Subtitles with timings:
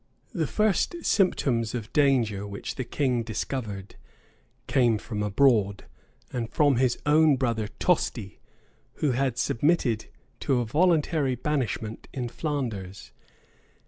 [0.33, 3.97] The first symptoms of danger which the king discovered,
[4.65, 5.85] came from abroad,
[6.33, 8.39] and from his own brother, Tosti,
[8.93, 10.07] who had submitted
[10.39, 13.11] to a voluntary banishment in Flanders.